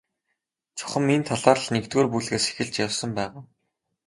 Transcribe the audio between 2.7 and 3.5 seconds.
ярьсан байгаа.